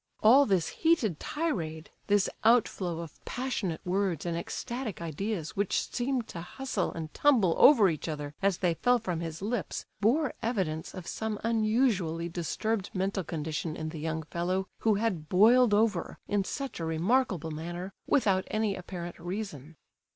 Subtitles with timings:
[0.23, 6.41] All this heated tirade, this outflow of passionate words and ecstatic ideas which seemed to
[6.41, 11.05] hustle and tumble over each other as they fell from his lips, bore evidence of
[11.05, 16.79] some unusually disturbed mental condition in the young fellow who had "boiled over" in such
[16.79, 19.75] a remarkable manner, without any apparent reason.